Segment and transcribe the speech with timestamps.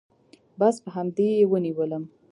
[0.59, 2.03] بس په همدې يې ونيولم.